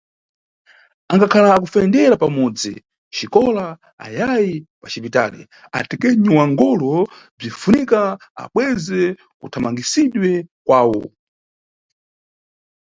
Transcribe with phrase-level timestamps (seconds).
[1.11, 2.73] Angakhala akufendera pamudzi,
[3.17, 3.65] xikola
[4.05, 5.41] ayayi paxipitali,
[5.77, 6.91] atekenyi wa ngolo
[7.37, 7.99] bzinʼfunika
[8.41, 9.01] abweze
[9.39, 10.29] kathamangisidwe
[10.67, 11.01] kawo.